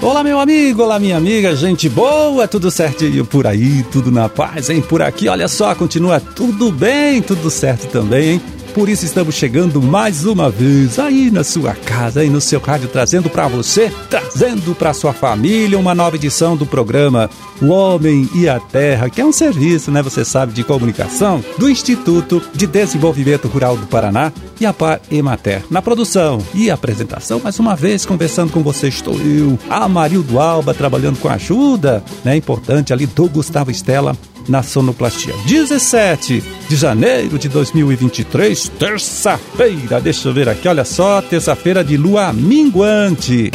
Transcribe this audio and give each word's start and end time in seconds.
Olá, 0.00 0.24
meu 0.24 0.40
amigo, 0.40 0.82
olá, 0.82 0.98
minha 0.98 1.16
amiga, 1.16 1.54
gente 1.54 1.88
boa, 1.88 2.48
tudo 2.48 2.70
certinho 2.70 3.24
por 3.24 3.46
aí, 3.46 3.82
tudo 3.84 4.10
na 4.10 4.28
paz, 4.28 4.70
hein? 4.70 4.80
Por 4.80 5.02
aqui, 5.02 5.28
olha 5.28 5.46
só, 5.46 5.74
continua 5.74 6.18
tudo 6.18 6.72
bem, 6.72 7.20
tudo 7.20 7.50
certo 7.50 7.86
também, 7.88 8.30
hein? 8.30 8.42
Por 8.78 8.88
isso 8.88 9.04
estamos 9.04 9.34
chegando 9.34 9.82
mais 9.82 10.24
uma 10.24 10.48
vez 10.48 11.00
aí 11.00 11.32
na 11.32 11.42
sua 11.42 11.74
casa, 11.74 12.20
aí 12.20 12.30
no 12.30 12.40
seu 12.40 12.60
rádio, 12.60 12.88
trazendo 12.88 13.28
para 13.28 13.48
você, 13.48 13.92
trazendo 14.08 14.72
para 14.72 14.94
sua 14.94 15.12
família 15.12 15.76
uma 15.76 15.96
nova 15.96 16.14
edição 16.14 16.56
do 16.56 16.64
programa 16.64 17.28
O 17.60 17.70
Homem 17.70 18.30
e 18.32 18.48
a 18.48 18.60
Terra, 18.60 19.10
que 19.10 19.20
é 19.20 19.26
um 19.26 19.32
serviço, 19.32 19.90
né, 19.90 20.00
você 20.00 20.24
sabe, 20.24 20.52
de 20.52 20.62
comunicação 20.62 21.44
do 21.58 21.68
Instituto 21.68 22.40
de 22.54 22.68
Desenvolvimento 22.68 23.48
Rural 23.48 23.76
do 23.76 23.88
Paraná 23.88 24.32
e 24.60 24.64
a 24.64 24.72
Par 24.72 25.00
Emater. 25.10 25.64
Na 25.68 25.82
produção 25.82 26.38
e 26.54 26.70
apresentação, 26.70 27.40
mais 27.42 27.58
uma 27.58 27.74
vez 27.74 28.06
conversando 28.06 28.52
com 28.52 28.62
você 28.62 28.86
estou 28.86 29.20
eu, 29.20 29.58
Amarildo 29.68 30.38
Alba, 30.38 30.72
trabalhando 30.72 31.18
com 31.18 31.26
a 31.26 31.34
ajuda, 31.34 32.04
né, 32.24 32.36
importante 32.36 32.92
ali 32.92 33.06
do 33.06 33.28
Gustavo 33.28 33.72
Estela 33.72 34.16
na 34.48 34.62
sonoplastia. 34.62 35.34
17 35.46 36.42
de 36.68 36.76
janeiro 36.76 37.38
de 37.38 37.48
2023, 37.48 38.68
terça-feira. 38.78 40.00
Deixa 40.00 40.28
eu 40.28 40.34
ver 40.34 40.48
aqui, 40.48 40.66
olha 40.68 40.84
só, 40.84 41.20
terça-feira 41.22 41.84
de 41.84 41.96
lua 41.96 42.32
minguante. 42.32 43.50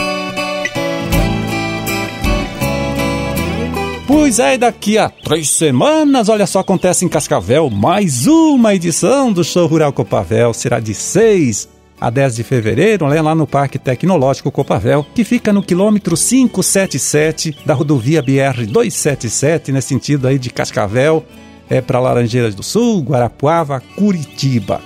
Pois 4.06 4.38
é, 4.40 4.58
daqui 4.58 4.98
a 4.98 5.10
três 5.10 5.50
semanas, 5.50 6.30
olha 6.30 6.46
só, 6.46 6.60
acontece 6.60 7.04
em 7.04 7.10
Cascavel 7.10 7.70
mais 7.70 8.28
uma 8.28 8.74
edição 8.74 9.32
do 9.32 9.44
Show 9.44 9.68
Rural 9.68 9.92
Copavel. 9.92 10.54
Será 10.54 10.80
de 10.80 10.94
6 10.94 11.73
a 12.00 12.10
10 12.10 12.36
de 12.36 12.44
fevereiro, 12.44 13.08
né, 13.08 13.22
lá 13.22 13.34
no 13.34 13.48
Parque 13.48 13.80
Tecnológico 13.80 14.52
Copavel, 14.52 15.06
que 15.16 15.24
fica 15.24 15.54
no 15.54 15.64
quilômetro 15.64 16.16
577 16.16 17.58
da 17.66 17.74
rodovia 17.74 18.22
BR 18.22 18.66
277, 18.68 19.72
nesse 19.72 19.90
sentido 19.90 20.28
aí 20.28 20.38
de 20.38 20.50
Cascavel, 20.50 21.26
é 21.70 21.82
para 21.82 22.00
Laranjeiras 22.00 22.56
do 22.56 22.64
Sul, 22.64 23.02
Guarapuava, 23.02 23.82
Curitiba. 23.96 24.82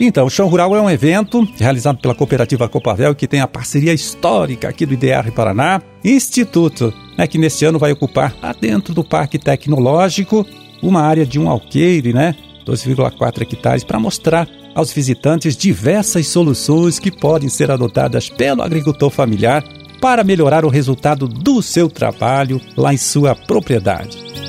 Então, 0.00 0.26
o 0.26 0.30
Show 0.30 0.48
Rural 0.48 0.74
é 0.74 0.80
um 0.80 0.90
evento 0.90 1.46
realizado 1.56 1.98
pela 1.98 2.14
cooperativa 2.14 2.68
Copavel 2.68 3.14
que 3.14 3.28
tem 3.28 3.40
a 3.40 3.46
parceria 3.46 3.92
histórica 3.92 4.68
aqui 4.68 4.84
do 4.84 4.94
IDR 4.94 5.30
Paraná, 5.32 5.80
Instituto, 6.04 6.92
né, 7.16 7.26
que 7.26 7.38
neste 7.38 7.64
ano 7.64 7.78
vai 7.78 7.92
ocupar 7.92 8.34
lá 8.42 8.52
dentro 8.52 8.92
do 8.92 9.04
Parque 9.04 9.38
Tecnológico 9.38 10.44
uma 10.82 11.00
área 11.00 11.24
de 11.24 11.38
um 11.38 11.48
alqueire, 11.48 12.12
né, 12.12 12.34
2,4 12.66 13.42
hectares, 13.42 13.84
para 13.84 14.00
mostrar 14.00 14.48
aos 14.74 14.92
visitantes 14.92 15.56
diversas 15.56 16.26
soluções 16.26 16.98
que 16.98 17.10
podem 17.10 17.48
ser 17.48 17.70
adotadas 17.70 18.28
pelo 18.28 18.62
agricultor 18.62 19.10
familiar 19.10 19.64
para 20.00 20.24
melhorar 20.24 20.64
o 20.64 20.68
resultado 20.68 21.26
do 21.26 21.62
seu 21.62 21.88
trabalho 21.88 22.60
lá 22.76 22.92
em 22.92 22.98
sua 22.98 23.34
propriedade. 23.34 24.43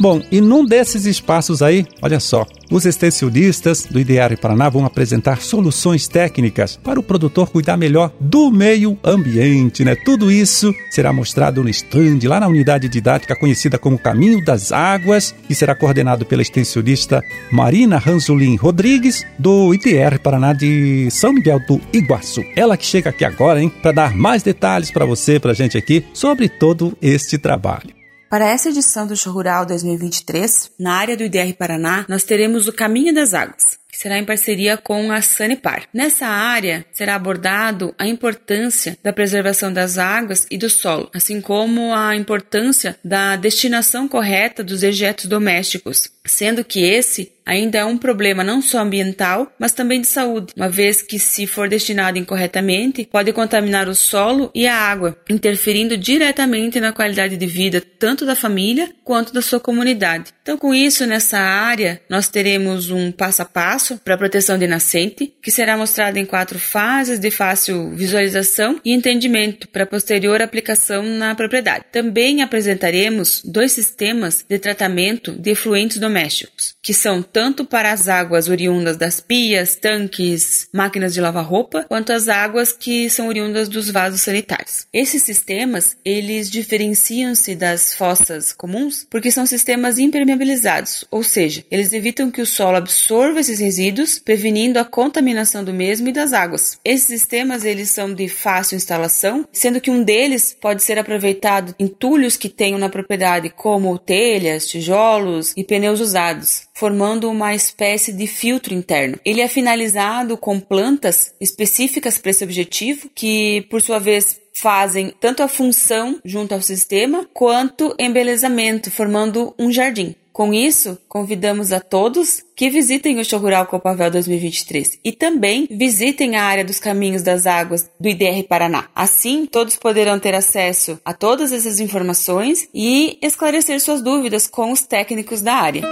Bom, 0.00 0.22
e 0.30 0.40
num 0.40 0.64
desses 0.64 1.06
espaços 1.06 1.60
aí, 1.60 1.84
olha 2.00 2.20
só, 2.20 2.46
os 2.70 2.86
extensionistas 2.86 3.84
do 3.84 3.98
IDR 3.98 4.38
Paraná 4.40 4.68
vão 4.68 4.84
apresentar 4.84 5.42
soluções 5.42 6.06
técnicas 6.06 6.76
para 6.76 7.00
o 7.00 7.02
produtor 7.02 7.50
cuidar 7.50 7.76
melhor 7.76 8.12
do 8.20 8.48
meio 8.48 8.96
ambiente, 9.02 9.84
né? 9.84 9.96
Tudo 9.96 10.30
isso 10.30 10.72
será 10.88 11.12
mostrado 11.12 11.64
no 11.64 11.68
stand 11.68 12.20
lá 12.24 12.38
na 12.38 12.46
unidade 12.46 12.88
didática 12.88 13.34
conhecida 13.34 13.76
como 13.76 13.98
Caminho 13.98 14.44
das 14.44 14.70
Águas 14.70 15.34
e 15.50 15.54
será 15.54 15.74
coordenado 15.74 16.24
pela 16.24 16.42
extensionista 16.42 17.20
Marina 17.50 17.98
Ranzolin 17.98 18.54
Rodrigues 18.54 19.26
do 19.36 19.74
IDR 19.74 20.20
Paraná 20.22 20.52
de 20.52 21.10
São 21.10 21.32
Miguel 21.32 21.58
do 21.66 21.80
Iguaçu. 21.92 22.44
Ela 22.54 22.76
que 22.76 22.86
chega 22.86 23.10
aqui 23.10 23.24
agora, 23.24 23.60
hein, 23.60 23.72
para 23.82 23.90
dar 23.90 24.14
mais 24.14 24.44
detalhes 24.44 24.92
para 24.92 25.04
você, 25.04 25.40
para 25.40 25.50
a 25.50 25.54
gente 25.54 25.76
aqui 25.76 26.04
sobre 26.14 26.48
todo 26.48 26.96
este 27.02 27.36
trabalho. 27.36 27.97
Para 28.28 28.46
essa 28.46 28.68
edição 28.68 29.06
do 29.06 29.16
Show 29.16 29.32
Rural 29.32 29.64
2023, 29.64 30.72
na 30.78 30.96
área 30.96 31.16
do 31.16 31.22
IDR 31.22 31.54
Paraná, 31.56 32.04
nós 32.06 32.24
teremos 32.24 32.68
o 32.68 32.72
Caminho 32.74 33.14
das 33.14 33.32
Águas, 33.32 33.78
será 33.98 34.16
em 34.16 34.24
parceria 34.24 34.76
com 34.76 35.10
a 35.10 35.20
Sanepar. 35.20 35.88
Nessa 35.92 36.28
área 36.28 36.86
será 36.92 37.16
abordado 37.16 37.92
a 37.98 38.06
importância 38.06 38.96
da 39.02 39.12
preservação 39.12 39.72
das 39.72 39.98
águas 39.98 40.46
e 40.48 40.56
do 40.56 40.70
solo, 40.70 41.10
assim 41.12 41.40
como 41.40 41.92
a 41.92 42.14
importância 42.14 42.96
da 43.04 43.34
destinação 43.34 44.06
correta 44.06 44.62
dos 44.62 44.82
dejetos 44.82 45.26
domésticos, 45.26 46.12
sendo 46.24 46.64
que 46.64 46.80
esse 46.84 47.32
ainda 47.48 47.78
é 47.78 47.84
um 47.84 47.96
problema 47.96 48.44
não 48.44 48.60
só 48.60 48.80
ambiental, 48.80 49.50
mas 49.58 49.72
também 49.72 50.02
de 50.02 50.06
saúde, 50.06 50.52
uma 50.54 50.68
vez 50.68 51.00
que, 51.00 51.18
se 51.18 51.46
for 51.46 51.66
destinado 51.66 52.18
incorretamente, 52.18 53.08
pode 53.10 53.32
contaminar 53.32 53.88
o 53.88 53.94
solo 53.94 54.50
e 54.54 54.66
a 54.66 54.76
água, 54.76 55.16
interferindo 55.30 55.96
diretamente 55.96 56.78
na 56.78 56.92
qualidade 56.92 57.38
de 57.38 57.46
vida 57.46 57.82
tanto 57.98 58.26
da 58.26 58.36
família 58.36 58.90
quanto 59.02 59.32
da 59.32 59.40
sua 59.40 59.58
comunidade. 59.58 60.30
Então, 60.42 60.58
com 60.58 60.74
isso, 60.74 61.06
nessa 61.06 61.38
área, 61.38 62.02
nós 62.08 62.28
teremos 62.28 62.90
um 62.90 63.10
passo 63.10 63.40
a 63.40 63.46
passo 63.46 63.87
para 63.96 64.18
proteção 64.18 64.58
de 64.58 64.66
nascente, 64.66 65.32
que 65.42 65.50
será 65.50 65.76
mostrado 65.76 66.18
em 66.18 66.26
quatro 66.26 66.58
fases 66.58 67.18
de 67.18 67.30
fácil 67.30 67.90
visualização 67.90 68.80
e 68.84 68.92
entendimento 68.92 69.68
para 69.68 69.86
posterior 69.86 70.42
aplicação 70.42 71.02
na 71.02 71.34
propriedade. 71.34 71.86
Também 71.92 72.42
apresentaremos 72.42 73.42
dois 73.44 73.72
sistemas 73.72 74.44
de 74.48 74.58
tratamento 74.58 75.32
de 75.32 75.50
efluentes 75.50 75.98
domésticos, 75.98 76.74
que 76.82 76.92
são 76.92 77.22
tanto 77.22 77.64
para 77.64 77.92
as 77.92 78.08
águas 78.08 78.48
oriundas 78.48 78.96
das 78.96 79.20
pias, 79.20 79.76
tanques, 79.76 80.68
máquinas 80.72 81.14
de 81.14 81.20
lavar 81.20 81.44
roupa, 81.44 81.84
quanto 81.84 82.12
as 82.12 82.28
águas 82.28 82.72
que 82.72 83.08
são 83.08 83.28
oriundas 83.28 83.68
dos 83.68 83.90
vasos 83.90 84.20
sanitários. 84.20 84.86
Esses 84.92 85.22
sistemas, 85.22 85.96
eles 86.04 86.50
diferenciam-se 86.50 87.54
das 87.54 87.94
fossas 87.94 88.52
comuns 88.52 89.06
porque 89.08 89.30
são 89.30 89.46
sistemas 89.46 89.98
impermeabilizados, 89.98 91.04
ou 91.10 91.22
seja, 91.22 91.64
eles 91.70 91.92
evitam 91.92 92.30
que 92.30 92.42
o 92.42 92.46
solo 92.46 92.76
absorva 92.76 93.40
esses 93.40 93.60
resíduos, 93.60 93.77
prevenindo 94.18 94.78
a 94.78 94.84
contaminação 94.84 95.62
do 95.64 95.72
mesmo 95.72 96.08
e 96.08 96.12
das 96.12 96.32
águas. 96.32 96.78
Esses 96.84 97.06
sistemas, 97.06 97.64
eles 97.64 97.90
são 97.90 98.14
de 98.14 98.28
fácil 98.28 98.76
instalação, 98.76 99.46
sendo 99.52 99.80
que 99.80 99.90
um 99.90 100.02
deles 100.02 100.56
pode 100.58 100.82
ser 100.82 100.98
aproveitado 100.98 101.74
em 101.78 101.88
entulhos 101.88 102.36
que 102.36 102.48
tenham 102.48 102.78
na 102.78 102.88
propriedade, 102.88 103.50
como 103.50 103.98
telhas, 103.98 104.68
tijolos 104.68 105.52
e 105.56 105.64
pneus 105.64 106.00
usados, 106.00 106.68
formando 106.74 107.28
uma 107.28 107.54
espécie 107.54 108.12
de 108.12 108.26
filtro 108.26 108.72
interno. 108.72 109.18
Ele 109.24 109.40
é 109.40 109.48
finalizado 109.48 110.36
com 110.36 110.60
plantas 110.60 111.34
específicas 111.40 112.18
para 112.18 112.30
esse 112.30 112.44
objetivo, 112.44 113.10
que 113.14 113.66
por 113.70 113.82
sua 113.82 113.98
vez 113.98 114.40
fazem 114.54 115.12
tanto 115.20 115.42
a 115.42 115.48
função 115.48 116.20
junto 116.24 116.52
ao 116.52 116.62
sistema 116.62 117.26
quanto 117.32 117.94
embelezamento, 117.98 118.90
formando 118.90 119.54
um 119.58 119.70
jardim. 119.70 120.14
Com 120.38 120.54
isso, 120.54 120.96
convidamos 121.08 121.72
a 121.72 121.80
todos 121.80 122.44
que 122.54 122.70
visitem 122.70 123.18
o 123.18 123.24
Show 123.24 123.40
Rural 123.40 123.66
Copavel 123.66 124.08
2023 124.08 125.00
e 125.04 125.10
também 125.10 125.66
visitem 125.68 126.36
a 126.36 126.44
área 126.44 126.64
dos 126.64 126.78
caminhos 126.78 127.22
das 127.22 127.44
águas 127.44 127.90
do 127.98 128.08
IDR 128.08 128.44
Paraná. 128.48 128.84
Assim, 128.94 129.46
todos 129.46 129.74
poderão 129.74 130.16
ter 130.20 130.36
acesso 130.36 130.96
a 131.04 131.12
todas 131.12 131.50
essas 131.50 131.80
informações 131.80 132.68
e 132.72 133.18
esclarecer 133.20 133.80
suas 133.80 134.00
dúvidas 134.00 134.46
com 134.46 134.70
os 134.70 134.82
técnicos 134.82 135.40
da 135.40 135.54
área. 135.54 135.82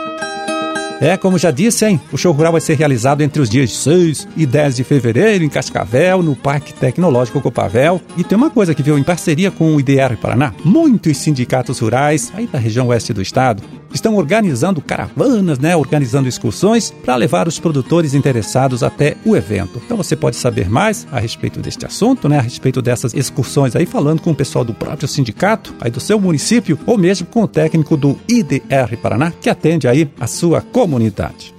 É, 1.01 1.17
como 1.17 1.37
já 1.39 1.51
disse, 1.51 1.85
hein? 1.85 2.01
O 2.13 2.17
show 2.17 2.33
rural 2.33 2.53
vai 2.53 2.61
ser 2.61 2.75
realizado 2.75 3.23
entre 3.23 3.43
os 3.43 3.51
dias 3.51 3.73
6 3.73 4.29
e 4.37 4.47
10 4.47 4.77
de 4.77 4.85
fevereiro 4.85 5.43
em 5.43 5.49
Cascavel, 5.49 6.23
no 6.23 6.37
Parque 6.37 6.73
Tecnológico 6.73 7.41
Copavel. 7.41 8.01
E 8.17 8.23
tem 8.23 8.39
uma 8.39 8.49
coisa 8.49 8.75
que 8.77 8.83
viu 8.83 8.97
em 8.97 9.03
parceria 9.03 9.51
com 9.51 9.75
o 9.75 9.81
IDR 9.81 10.17
Paraná, 10.17 10.55
muitos 10.65 11.19
sindicatos 11.19 11.81
rurais 11.81 12.33
aí 12.35 12.47
da 12.47 12.61
região 12.61 12.87
oeste 12.87 13.13
do 13.13 13.21
estado 13.21 13.63
estão 13.97 14.15
organizando 14.15 14.81
caravanas, 14.81 15.59
né, 15.59 15.75
organizando 15.77 16.29
excursões 16.29 16.91
para 16.91 17.17
levar 17.17 17.49
os 17.49 17.59
produtores 17.59 18.15
interessados 18.15 18.83
até 18.83 19.17
o 19.25 19.37
evento. 19.37 19.81
Então 19.85 19.97
você 19.97 20.15
pode 20.15 20.37
saber 20.37 20.69
mais 20.71 21.07
a 21.11 21.19
respeito 21.19 21.61
deste 21.61 21.85
assunto, 21.85 22.29
né, 22.29 22.39
a 22.39 22.43
respeito 22.43 22.81
dessas 22.81 23.13
excursões 23.13 23.75
aí 23.75 23.87
falando 23.87 24.23
com 24.23 24.31
o 24.31 24.35
pessoal 24.35 24.65
do 24.65 24.75
próprio 24.75 25.09
sindicato, 25.09 25.75
aí 25.81 25.91
do 25.91 26.01
seu 26.01 26.21
município 26.21 26.79
ou 26.87 26.97
mesmo 26.97 27.27
com 27.27 27.43
o 27.43 27.49
técnico 27.49 27.97
do 27.97 28.19
IDR 28.29 28.97
Paraná 29.03 29.33
que 29.41 29.51
atende 29.51 29.89
aí 29.89 30.09
a 30.21 30.27
sua 30.27 30.61
comunidade. 30.61 31.55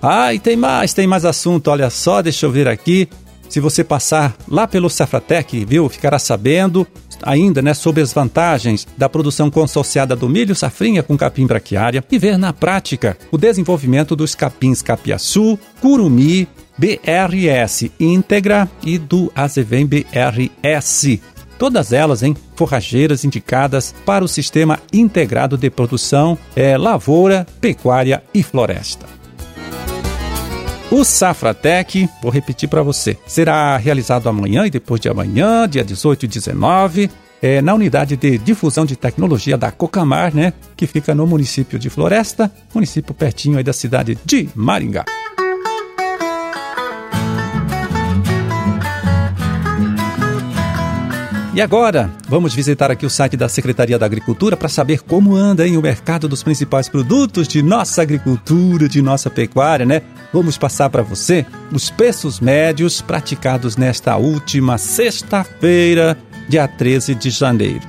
Ah, 0.02 0.34
e 0.34 0.40
tem 0.40 0.56
mais, 0.56 0.94
tem 0.94 1.08
mais 1.08 1.26
assunto. 1.26 1.70
Olha 1.70 1.90
só, 1.90 2.22
deixa 2.22 2.46
eu 2.46 2.52
ver 2.52 2.68
aqui. 2.68 3.10
Se 3.56 3.62
você 3.62 3.86
passar 3.86 4.36
lá 4.50 4.68
pelo 4.68 4.90
Safratec, 4.90 5.64
viu, 5.64 5.88
ficará 5.88 6.20
sabendo 6.20 6.86
ainda 7.24 7.62
né, 7.62 7.74
sobre 7.74 8.04
as 8.04 8.12
vantagens 8.12 8.86
da 8.98 9.08
produção 9.08 9.50
consorciada 9.50 10.14
do 10.14 10.28
milho 10.28 10.54
safrinha 10.54 11.02
com 11.02 11.18
capim 11.18 11.48
braquiária 11.48 12.04
e 12.12 12.20
ver 12.20 12.38
na 12.38 12.52
prática 12.52 13.18
o 13.32 13.38
desenvolvimento 13.38 14.14
dos 14.14 14.36
capins 14.36 14.82
capiaçu, 14.82 15.58
curumi, 15.80 16.50
BRS 16.78 17.90
íntegra 17.98 18.70
e 18.84 18.98
do 18.98 19.32
azevém 19.34 19.86
BRS. 19.86 21.22
Todas 21.58 21.94
elas 21.94 22.24
em 22.24 22.36
forrageiras 22.58 23.24
indicadas 23.24 23.96
para 24.06 24.26
o 24.26 24.28
sistema 24.28 24.82
integrado 24.92 25.58
de 25.58 25.70
produção, 25.70 26.38
é, 26.58 26.78
lavoura, 26.78 27.48
pecuária 27.62 28.22
e 28.34 28.44
floresta. 28.44 29.15
O 30.92 31.04
Safratec, 31.04 32.08
vou 32.22 32.32
repetir 32.32 32.70
para 32.70 32.84
você, 32.84 33.18
será 33.26 33.76
realizado 33.76 34.30
amanhã 34.30 34.66
e 34.66 34.70
depois 34.70 35.02
de 35.02 35.10
amanhã, 35.10 35.68
dia 35.68 35.84
18 35.84 36.26
e 36.26 36.28
19, 36.28 37.10
é, 37.42 37.62
na 37.62 37.74
unidade 37.74 38.16
de 38.16 38.38
difusão 38.38 38.86
de 38.86 38.96
tecnologia 38.96 39.58
da 39.58 39.72
Cocamar, 39.72 40.34
né, 40.34 40.54
que 40.78 40.88
fica 40.88 41.14
no 41.16 41.26
município 41.26 41.80
de 41.80 41.90
Floresta, 41.90 42.52
município 42.74 43.14
pertinho 43.14 43.58
aí 43.58 43.64
da 43.64 43.74
cidade 43.74 44.18
de 44.24 44.48
Maringá. 44.56 45.06
E 51.56 51.62
agora, 51.62 52.12
vamos 52.28 52.54
visitar 52.54 52.92
aqui 52.92 53.06
o 53.06 53.10
site 53.10 53.38
da 53.38 53.48
Secretaria 53.48 53.98
da 53.98 54.06
Agricultura 54.06 54.58
para 54.58 54.68
saber 54.68 55.02
como 55.04 55.38
anda 55.38 55.66
em 55.66 55.78
o 55.78 55.82
mercado 55.82 56.28
dos 56.28 56.44
principais 56.44 56.90
produtos 56.90 57.48
de 57.48 57.62
nossa 57.64 58.02
agricultura, 58.02 58.90
de 58.90 59.02
nossa 59.02 59.30
pecuária, 59.30 59.86
né? 59.86 60.02
Vamos 60.34 60.58
passar 60.58 60.90
para 60.90 61.02
você 61.02 61.46
os 61.72 61.90
preços 61.90 62.42
médios 62.42 63.00
praticados 63.00 63.78
nesta 63.78 64.18
última 64.18 64.78
sexta-feira, 64.78 66.18
dia 66.50 66.68
13 66.68 67.16
de 67.16 67.30
janeiro. 67.30 67.88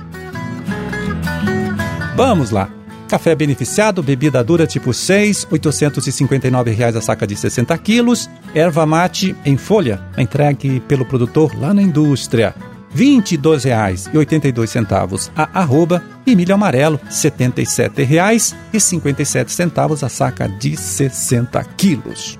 Vamos 2.15 2.51
lá. 2.51 2.69
Café 3.09 3.35
beneficiado, 3.35 4.01
bebida 4.01 4.41
dura 4.45 4.65
tipo 4.65 4.93
6, 4.93 5.45
859 5.51 6.71
reais 6.71 6.95
a 6.95 7.01
saca 7.01 7.27
de 7.27 7.35
60 7.35 7.77
quilos. 7.79 8.29
Erva 8.55 8.85
mate 8.85 9.35
em 9.43 9.57
folha, 9.57 10.01
entregue 10.17 10.79
pelo 10.79 11.03
produtor 11.03 11.53
lá 11.59 11.73
na 11.73 11.81
indústria. 11.81 12.55
R$ 12.93 13.03
22,82 13.03 15.31
a 15.35 15.59
arroba 15.59 16.03
e 16.25 16.35
milho 16.35 16.53
amarelo 16.53 16.99
R$ 17.03 17.09
77,57 17.09 20.03
a 20.03 20.09
saca 20.09 20.47
de 20.47 20.75
60 20.75 21.63
quilos. 21.77 22.37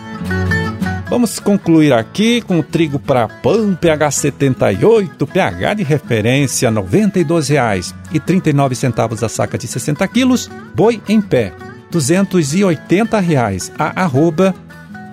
Vamos 1.10 1.38
concluir 1.38 1.94
aqui 1.94 2.42
com 2.42 2.58
o 2.58 2.62
trigo 2.62 2.98
para 2.98 3.26
pão 3.26 3.74
pH 3.74 4.10
78, 4.10 5.26
pH 5.26 5.74
de 5.74 5.82
referência 5.82 6.68
R$ 6.68 6.76
92,39 6.76 9.22
a 9.22 9.28
saca 9.28 9.56
de 9.56 9.66
60 9.66 10.06
quilos, 10.08 10.50
boi 10.74 11.00
em 11.08 11.18
pé 11.18 11.54
280 11.90 13.18
reais. 13.20 13.72
A 13.78 14.02
arroba 14.02 14.54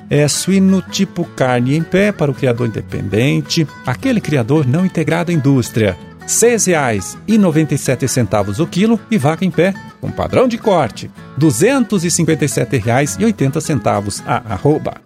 é 0.09 0.27
suíno 0.27 0.81
tipo 0.81 1.23
carne 1.23 1.77
em 1.77 1.83
pé 1.83 2.11
para 2.11 2.29
o 2.29 2.33
criador 2.33 2.67
independente, 2.67 3.65
aquele 3.85 4.19
criador 4.19 4.67
não 4.67 4.85
integrado 4.85 5.31
à 5.31 5.33
indústria. 5.33 5.97
R$ 6.19 6.27
6,97 6.27 8.59
o 8.59 8.67
quilo 8.67 8.99
e 9.09 9.17
vaca 9.17 9.45
em 9.45 9.51
pé 9.51 9.73
com 10.01 10.11
padrão 10.11 10.45
de 10.45 10.57
corte. 10.57 11.09
R$ 11.39 11.47
257,80 11.47 14.23
a 14.25 14.53
arroba. 14.53 15.04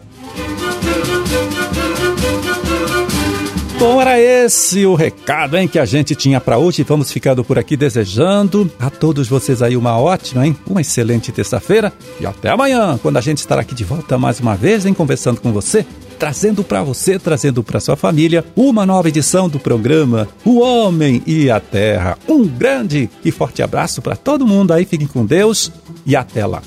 Bom, 3.86 4.00
era 4.00 4.18
esse 4.18 4.86
o 4.86 4.94
recado 4.94 5.58
hein, 5.58 5.68
que 5.68 5.78
a 5.78 5.84
gente 5.84 6.14
tinha 6.14 6.40
para 6.40 6.56
hoje. 6.56 6.82
Vamos 6.82 7.12
ficando 7.12 7.44
por 7.44 7.58
aqui 7.58 7.76
desejando 7.76 8.72
a 8.80 8.88
todos 8.88 9.28
vocês 9.28 9.60
aí 9.60 9.76
uma 9.76 10.00
ótima, 10.00 10.46
hein? 10.46 10.56
Uma 10.66 10.80
excelente 10.80 11.30
terça-feira 11.30 11.92
e 12.18 12.24
até 12.24 12.48
amanhã, 12.48 12.98
quando 13.02 13.18
a 13.18 13.20
gente 13.20 13.40
estará 13.40 13.60
aqui 13.60 13.74
de 13.74 13.84
volta 13.84 14.16
mais 14.16 14.40
uma 14.40 14.56
vez, 14.56 14.86
hein, 14.86 14.94
conversando 14.94 15.38
com 15.38 15.52
você, 15.52 15.84
trazendo 16.18 16.64
para 16.64 16.82
você, 16.82 17.18
trazendo 17.18 17.62
para 17.62 17.78
sua 17.78 17.94
família 17.94 18.42
uma 18.56 18.86
nova 18.86 19.08
edição 19.08 19.50
do 19.50 19.60
programa 19.60 20.28
O 20.46 20.60
Homem 20.60 21.22
e 21.26 21.50
a 21.50 21.60
Terra. 21.60 22.16
Um 22.26 22.46
grande 22.46 23.10
e 23.22 23.30
forte 23.30 23.62
abraço 23.62 24.00
para 24.00 24.16
todo 24.16 24.46
mundo 24.46 24.72
aí, 24.72 24.86
fiquem 24.86 25.06
com 25.06 25.26
Deus 25.26 25.70
e 26.06 26.16
até 26.16 26.46
lá. 26.46 26.62